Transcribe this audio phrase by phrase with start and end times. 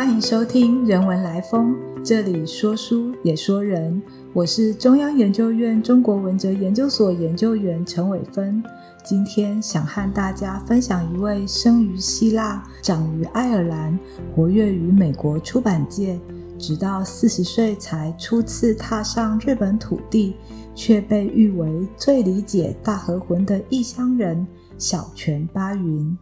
[0.00, 4.02] 欢迎收听《人文来风》，这里说书也说人。
[4.32, 8.64] 我是中央研究院中国文哲研究所研究员陈伟芬。
[9.04, 13.98] 今天想和大家分享一位生于希腊、长于爱尔兰、
[14.34, 16.18] 活跃于美国出版界，
[16.58, 20.34] 直到四十岁才初次踏上日本土地，
[20.74, 24.46] 却被誉为最理解大和魂的异乡人
[24.78, 26.16] 小泉八云。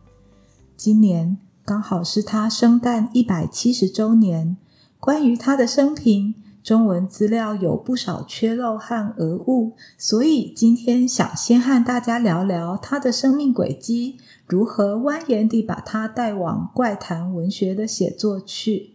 [0.77, 4.57] 今年刚好是他生诞一百七十周年。
[4.99, 18.95] 关于他的生平，中文资料有不少缺漏和讹误，所以今天想先和大家聊聊他的生命轨迹，如何蜿蜒地把他带往怪谈文学的写作去。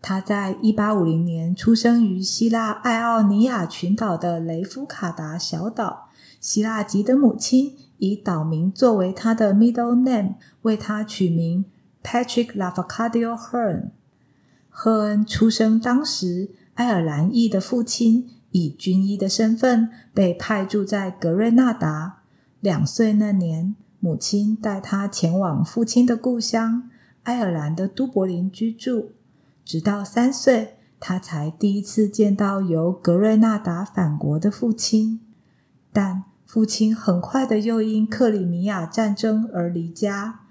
[0.00, 7.72] 他在一八五零年出生于希腊爱奥尼亚群岛的雷夫卡达小岛，希腊籍的母亲。
[7.98, 11.64] 以岛名作为他的 middle name，为他取名
[12.04, 13.90] Patrick Lavacadio Hearn。
[14.68, 22.18] 赫恩出生当时，爱尔兰裔的父亲以军医的身份被派驻在格瑞纳达。
[22.60, 26.90] 两岁那年，母亲带他前往父亲的故乡
[27.22, 29.12] 爱尔兰的都柏林居住。
[29.64, 35.20] 直到三岁，他才第一次见到由格瑞纳达返国的父亲，
[35.92, 36.24] 但。
[36.46, 40.42] 父亲很快的又因克里米亚战争而离家，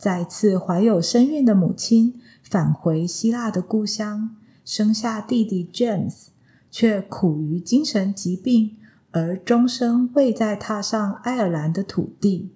[0.00, 4.34] 再次怀有身孕的母亲返回希腊的故乡，
[4.64, 6.28] 生下弟弟 James，
[6.70, 8.78] 却苦于精神疾病，
[9.10, 12.48] 而终生未再踏上爱尔兰的土地。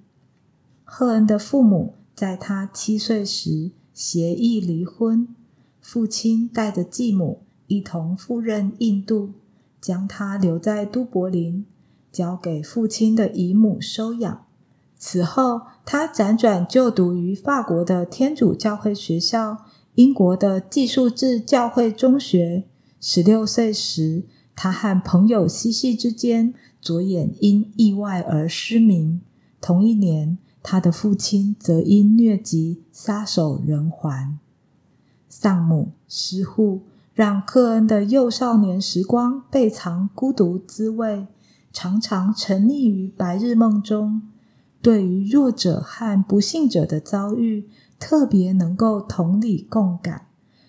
[0.85, 5.29] 赫恩的父母在他七岁时协议离婚，
[5.83, 9.35] 父亲带着继母一同赴任印度，
[9.83, 11.67] 将他留在都柏林。
[12.11, 14.47] 交给父亲的姨母收养。
[15.07, 19.59] 此后，他辗转就读于法国的天主教会学校、
[19.97, 22.65] 英国的寄宿制教会中学。
[22.99, 24.23] 十六岁时，
[24.57, 29.21] 他和朋友嬉戏之间，左眼因意外而失明。
[29.61, 34.39] 同一年，他的父亲则因疟疾撒手人寰。
[35.29, 36.81] 丧母失户，
[37.13, 41.27] 让克恩的幼少年时光倍尝孤独滋味。
[41.71, 44.23] 常常沉溺于白日梦中，
[44.85, 50.27] 对于弱者和不幸者的遭遇特别能够同理共感。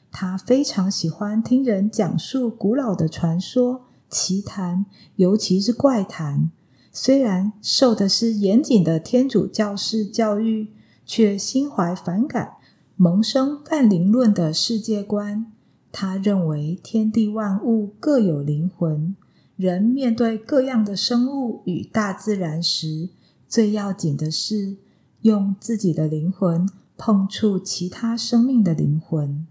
[0.09, 4.86] 他非常喜欢听人讲述古老的传说、奇谈，
[5.18, 6.50] 尤其是怪谈。
[6.94, 10.70] 虽然受的是严谨的天主教式教育，
[11.06, 12.53] 却心怀反感，
[12.96, 15.52] 萌生泛灵论的世界观。
[15.92, 19.14] 他认为天地万物各有灵魂。
[19.58, 23.09] 人面对各样的生物与大自然时，
[23.48, 24.78] 最要紧的是
[25.22, 29.46] 用自己的灵魂碰触其他生命的灵魂。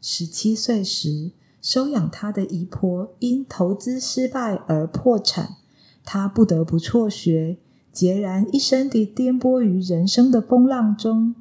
[0.00, 5.56] 十七岁时，收养他的姨婆因投资失败而破产，
[6.04, 7.58] 他不得不辍学，
[7.92, 11.34] 孑然一身地颠簸于人生的风浪中。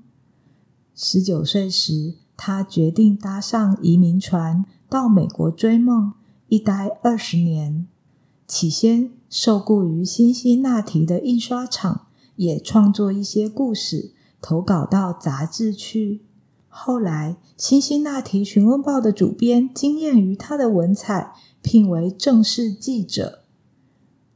[0.95, 6.13] 十九岁时，他决定搭上移民船到美国追梦。
[6.47, 7.87] 一待二十年，
[8.47, 14.11] 起先受雇于辛辛那提的印刷厂，也创作一些故事，
[14.41, 16.21] 投稿到杂志去。
[16.67, 23.39] 后来，辛辛那提询问报的主编惊艳于他的文采，聘为正式记者。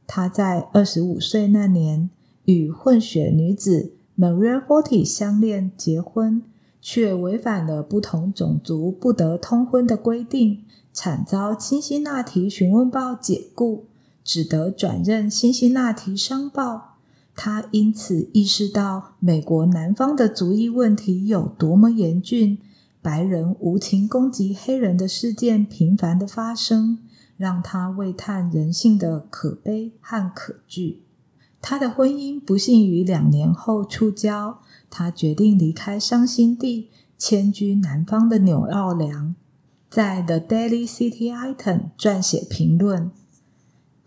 [0.06, 2.10] 他在二十五岁那年
[2.46, 6.42] 与混血女子 Maria Forty 相恋结婚，
[6.80, 10.64] 却违反了不同种族不得通婚的规定。
[10.92, 13.84] 惨遭辛辛那提询问报解雇，
[14.30, 16.98] 只得转任辛辛那提商报。
[17.34, 22.58] 他因此意识到美国南方的族裔问题有多么严峻，
[23.02, 27.00] 白人无情攻击黑人的事件频繁的发生，
[27.36, 31.02] 让他为叹人性的可悲和可惧。
[31.60, 34.58] 他的婚姻不幸于两年后触礁，
[34.88, 36.88] 他决定离开伤心地，
[37.18, 39.34] 迁居南方的纽奥良。
[39.88, 41.56] 在《The Daily City Item》
[41.98, 43.10] 撰写评论，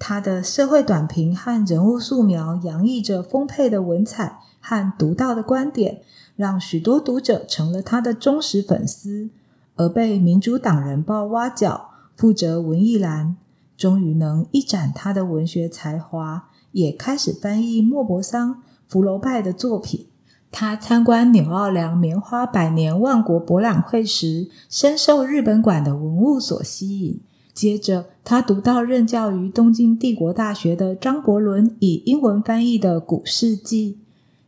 [0.05, 6.01] 他的社会短评和人物素描洋溢着丰沛的文采和独到的观点，
[6.35, 9.29] 让许多读者成了他的忠实粉丝。
[9.77, 13.37] 而被民主党人报挖角，负责文艺栏，
[13.77, 20.07] 终于能一展他的文学才华，也开始翻译莫泊桑、福楼拜的作品。
[20.51, 27.21] 他参观纽奥良棉花百年万国博览会时，深受日本馆的文物所吸引。
[27.53, 33.93] 接着，他读到任教于东京帝国大学的张伯伦以英文翻译的《古世纪》，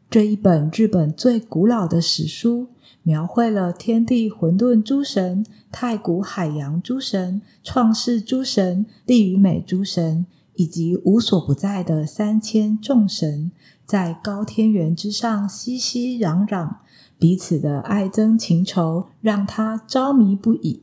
[0.09, 2.67] 这一本日本最古老的史书，
[3.03, 10.25] 描绘了天地混沌诸神、太古海洋诸神、创世诸神、力与美诸神，
[10.55, 13.51] 以及无所不在的三千众神，
[13.85, 16.77] 在高天原之上熙熙攘攘，
[17.19, 20.81] 彼此的爱憎情仇让他着迷不已。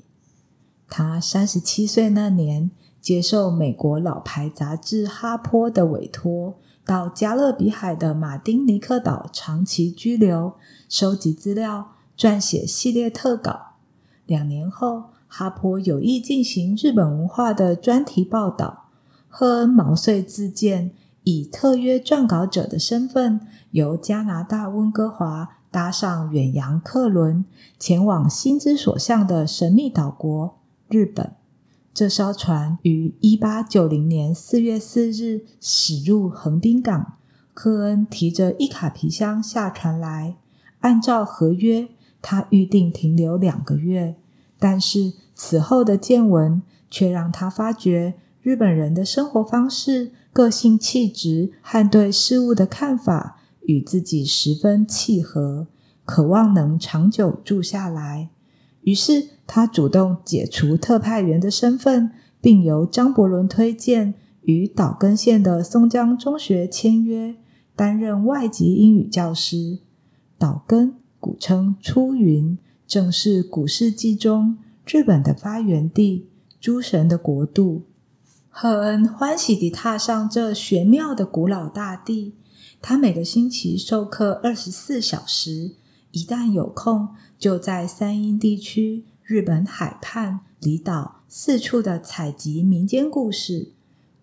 [0.95, 6.55] 他三十七岁那年，接受美国老牌杂志《哈坡》的委托。
[6.85, 10.53] 到加勒比海的马丁尼克岛长期居留，
[10.91, 13.77] 收集资料，撰写系列特稿。
[14.27, 18.91] 两年后，哈坡有意进行日本文化的专题报道。
[19.31, 20.91] 赫恩毛遂自荐，
[21.25, 23.41] 以特约撰稿者的身份，
[23.71, 27.47] 由加拿大温哥华搭上远洋客轮，
[27.79, 30.57] 前往心之所向的神秘岛国——
[30.93, 31.33] 日本。
[31.95, 37.15] 这艘船于一八九零年四月四日驶入横滨港。
[37.55, 40.37] 科恩提着一卡皮箱下船来，
[40.81, 41.89] 按照合约，
[42.21, 44.17] 他预定停留两个月。
[44.59, 55.67] 但是此后的见闻却让他发觉，日本人的生活方式、个性气质和对事物的看法与自己十分契合，
[56.07, 58.31] 渴望能长久住下来。
[58.85, 62.11] 于是，他主动解除特派员的身份，
[62.41, 64.15] 并由张伯伦推荐，
[64.45, 67.35] 与岛根县的松江中学签约，
[67.77, 69.81] 担任外籍英语教师。
[70.39, 72.57] 岛根古称出云，
[72.87, 74.57] 正是古世纪中
[74.87, 76.29] 日本的发源地，
[76.59, 77.83] 诸神的国度。
[78.49, 82.33] 赫恩欢喜地踏上这玄妙的古老大地。
[82.81, 85.73] 他每个星期授课二十四小时。
[86.13, 87.09] 一旦有空，
[87.39, 93.73] 就在三英地区、日本海畔、离岛四处的采集民间故事。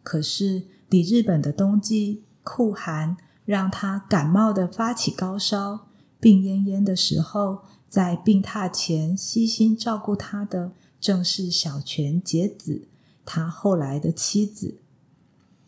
[0.04, 5.88] 可是，离日本的冬季酷寒，让他感冒的发起高烧，
[6.20, 7.60] 病恹恹的时候，
[7.90, 12.84] 在病榻前悉心照顾他的，正是小泉节子，
[13.26, 14.76] 他后来的妻子。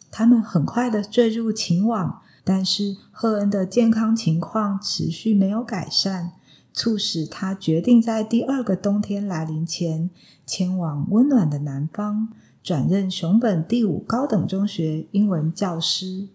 [0.09, 2.21] 他们很快的坠入情网。
[2.43, 6.31] 但是赫恩的健康情况持续没有改善，
[6.73, 10.09] 促使他决定在第二个冬天来临前
[10.45, 12.29] 前往温暖的南方，
[12.63, 16.27] 转任熊本第五高等中学英文教师。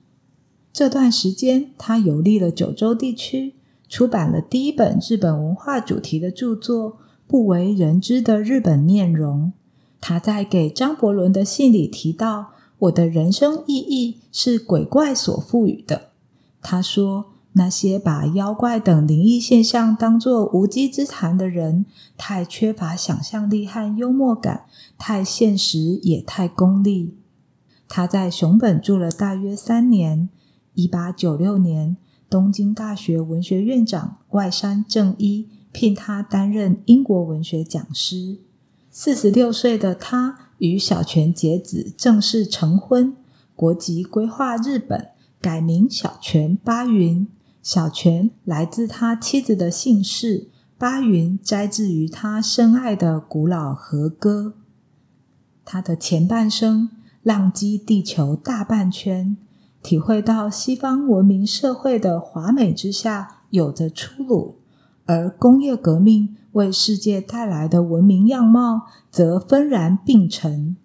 [0.72, 3.54] 这段时间，他游历了九州地区，
[3.88, 6.92] 出版了第一本日本文化主题的著作
[7.26, 9.46] 《不为人知的日本面容》。
[10.00, 12.52] 他在给张伯伦的信里提到。
[12.80, 16.10] 我的人生意义是鬼怪所赋予的。
[16.60, 21.86] 他说：“那些把妖怪等灵异现象当作无稽之谈的人，
[22.16, 24.66] 太缺乏想象力和幽默感，
[24.96, 27.16] 太现实也太功利。”
[27.88, 30.28] 他在熊本住了大约三年。
[30.74, 31.96] 一八九六年，
[32.28, 38.38] 东京大学文学院长外山正一聘他担任英国文学讲师。
[38.90, 40.40] 四十六岁的他。
[40.58, 43.14] 与小泉节子正式成婚，
[43.54, 47.28] 国籍规划日本，改名小泉八云。
[47.66, 50.46] 小泉来自他妻子的姓氏，
[50.78, 54.54] 八云摘自于他深爱的古老和歌。
[55.64, 56.90] 他的前半生
[57.24, 59.36] 浪迹地球大半圈，
[59.82, 64.58] 体会到西方文明社会的华美之下有着出路，
[65.06, 66.36] 而工业革命。
[66.52, 70.76] 为世界带来的文明样貌，则纷然并陈。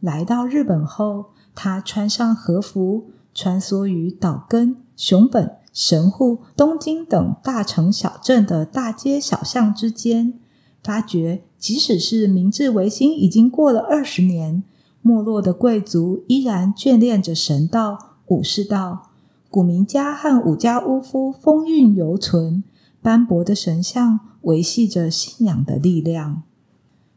[0.00, 10.34] 来到日本后，他穿上和服，穿梭于岛根、熊本、神户、东京等大城小镇的大街小巷之间，
[10.82, 14.62] 发觉即使是明治维新已经过了二十年，
[15.02, 19.10] 没落的贵族依然眷恋着神道、武士道，
[19.48, 22.64] 古名家和武家屋夫风韵犹存，
[23.00, 24.20] 斑驳的神像。
[24.44, 26.44] 维系着信仰的力量，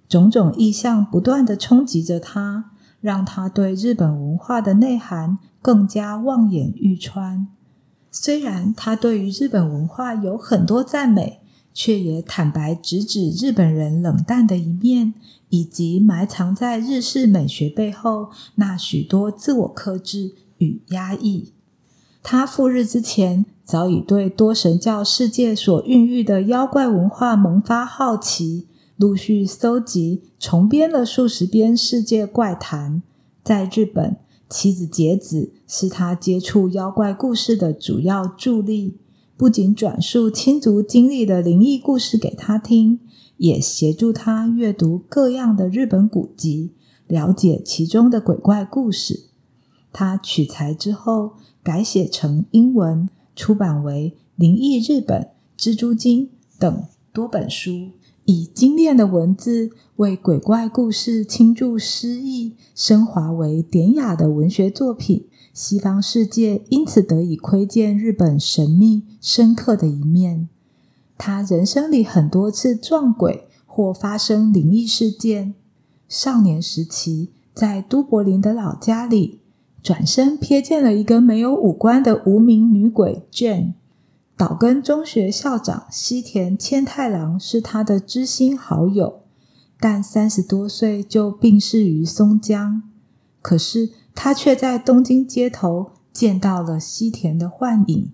[0.09, 7.47] 种种意象不断的冲击着他，让他对日本文化的内涵更加望眼欲穿。
[8.13, 11.41] 虽然他对于日本文化有很多赞美，
[11.73, 15.15] 却也坦白直指日本人冷淡的一面，
[15.49, 21.51] 以及埋藏在日式美学背后那许多自我克制与压抑。
[22.21, 23.45] 他赴日之前。
[23.65, 28.67] 早已对多神教世界所孕育的妖怪文化萌发好奇，
[28.97, 33.01] 陆续搜集、重编了数十篇世界怪谈。
[33.41, 34.17] 在日本，
[34.53, 38.99] 妻子节子是他接触妖怪故事的主要助力，
[39.35, 42.99] 不仅转述亲族经历的灵异故事给他听，
[43.37, 46.69] 也协助他阅读各样的日本古籍，
[47.07, 49.21] 了解其中的鬼怪故事。
[49.91, 51.31] 他取材之后，
[51.63, 53.09] 改写成英文。
[53.35, 55.19] 出版为《灵异日本》
[55.57, 56.27] 《蜘蛛精》
[56.59, 57.89] 等多本书，
[58.25, 65.27] 以精炼的文字为鬼怪故事倾注诗意，升华为典雅的文学作品。
[65.53, 70.49] 西方世界因此得以窥见日本神秘深刻的一面。
[71.17, 75.53] 他人生里很多次撞鬼或发生灵异事件。
[76.09, 79.41] 少年时期在都柏林的老家里，
[79.83, 83.73] 转身瞥见了一个没有五官的无名女鬼 Jane。
[84.37, 89.21] 岛根中学校长西田千太郎是他的知心好友，
[89.79, 92.83] 但三十多岁就病逝于松江。
[93.41, 93.91] 可是。
[94.15, 98.11] 他却在东京街头见到了西田的幻影。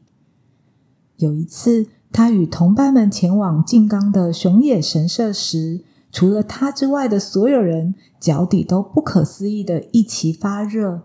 [1.18, 11.02] 有一次，他与同伴们前往静冈的熊野神社时，除了他之外的所有人脚底都不可思议的一起发热。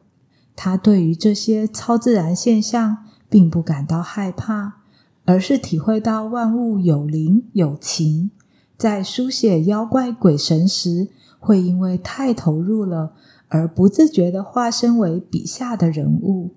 [0.54, 4.83] 他对于这些超自然现象并不感到害怕，
[5.24, 8.30] 而是体会到万物有灵有情。
[8.76, 13.14] 在书写妖怪鬼神时，会因为太投入了。
[13.48, 16.54] 而不自觉地化身为笔下的人物。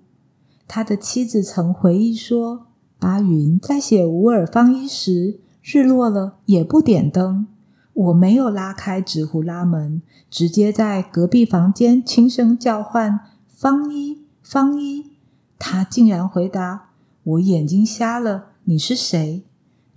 [0.66, 2.66] 他的妻子曾回忆说
[2.98, 7.46] ：“巴云在写《吾尔方一》时，日落了也不点灯。
[7.92, 15.12] 我没有拉开纸糊拉门，直接在隔壁房间轻声叫唤：‘方一，方一！’
[15.56, 16.88] 他竟然回答
[17.22, 19.46] ：‘我眼睛瞎了，你是谁？’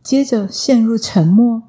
[0.02, 1.64] 接着陷入沉默。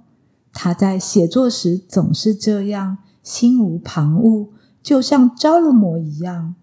[0.53, 6.55] 他在写作时总是这样，心无旁骛。”就像着了魔一样，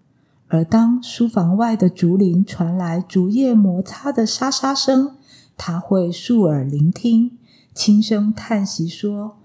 [0.48, 5.16] 而当书房外的竹林传来竹叶摩擦的沙沙声，
[5.58, 7.38] 他会竖耳聆听，
[7.74, 9.36] 轻声叹息说：“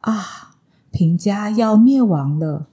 [0.00, 0.54] 啊，
[0.90, 2.68] 平家要灭亡了。”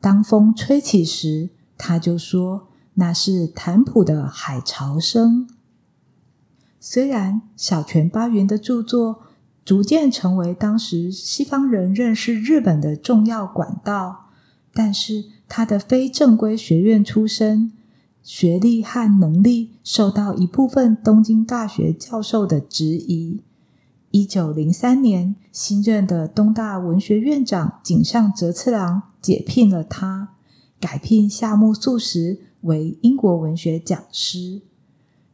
[0.00, 5.48] 当风吹起时，他就说：“那是坦普的海潮声。”
[6.80, 9.20] 虽然小泉八云的著作
[9.64, 14.26] 逐渐成为当时西方人认识日本的重要管道。
[14.74, 17.72] 但是他的非正规学院出身，
[18.22, 23.42] 学历和能力受到一部分东京大学教授的质疑。
[24.12, 30.28] 一九零三年，新任的东大文学院长井上哲次郎解聘了他，
[30.78, 34.60] 改聘夏目漱石为英国文学讲师。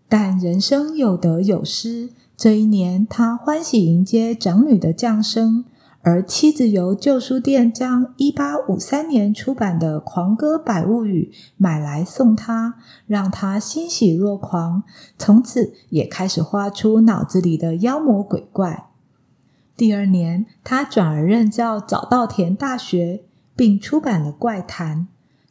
[0.08, 5.64] 但人生有得有失，这一年他欢喜迎接长女的降生。
[6.06, 12.74] 而妻子由旧书店将一八五三年出版的《狂歌百物语》买来送他，
[13.06, 14.82] 让他欣喜若狂，
[15.18, 18.90] 从此也开始画出脑子里的妖魔鬼怪。
[19.78, 23.22] 第二年，他转而任教早稻田大学，
[23.56, 24.98] 并出版了《怪谈》。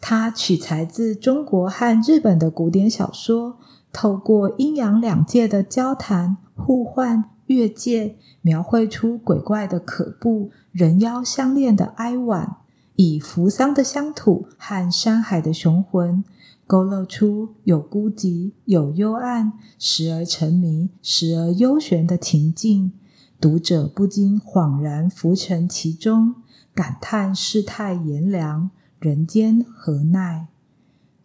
[0.05, 3.55] 他取材自中国和日本的古典小说，
[3.93, 7.29] 透过阴阳两界的交谈互换。
[7.47, 12.57] 越界描绘出鬼怪的可怖，人妖相恋的哀婉，
[12.95, 16.23] 以扶桑的乡土和山海的雄浑，
[16.65, 22.93] 勾勒出有孤寂、有幽暗，时而沉迷，时而幽玄的情境，
[23.39, 26.35] 读者不禁恍然浮沉其中，
[26.73, 28.71] 感叹世态炎凉，
[29.03, 30.47] 人间何奈？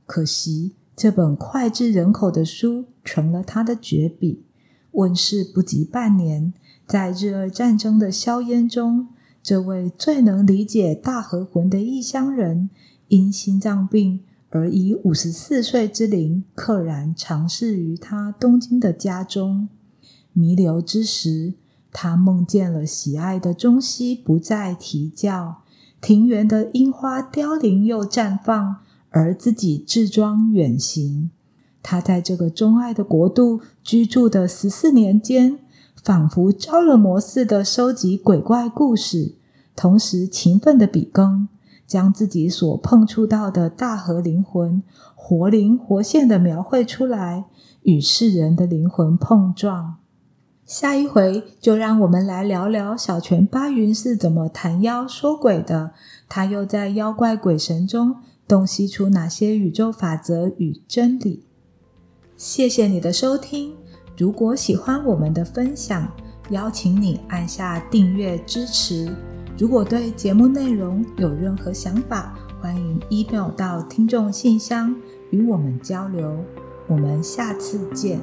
[0.05, 4.43] 可惜这本脍炙人口的书成了他的绝笔。
[4.91, 6.53] 问世不及半年，
[6.89, 9.07] 在日俄战争的硝烟中，
[9.41, 12.69] 这位最能理解大和魂的异乡人，
[13.07, 19.69] 因心脏病而以五十四岁之龄，溘然长逝于他东京的家中。
[20.33, 21.55] 弥留之时，
[21.93, 25.63] 他梦见了喜爱的中西不再啼叫，
[26.01, 28.77] 庭园的樱花凋零又绽放，
[29.11, 31.31] 而自己置装远行。
[31.83, 35.59] 他在这个钟爱的国度居住的十四年间，
[36.05, 39.35] 仿佛着了魔似的收集鬼怪故事，
[39.75, 41.49] 同时勤奋的笔耕，
[41.87, 44.83] 将自己所碰触到的大河灵魂
[45.15, 47.45] 活灵活现的描绘出来，
[47.83, 49.97] 与世人的灵魂碰撞。
[50.69, 55.93] 下一回就让我们来聊聊小泉八云是怎么谈妖说鬼的，
[56.29, 61.47] 他又在妖怪鬼神中洞悉出哪些宇宙法则与真理。
[62.37, 63.75] 谢谢你的收听。
[64.15, 66.07] 如果喜欢我们的分享，
[66.51, 69.11] 邀请你按下订阅支持。
[69.57, 74.95] 如果对节目内容有任何想法，欢迎 email 到听众信箱
[75.31, 76.45] 与我们交流。
[76.87, 78.21] 我们下次见。